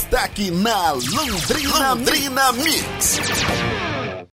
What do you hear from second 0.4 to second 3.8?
na Londrina, Londrina Mix.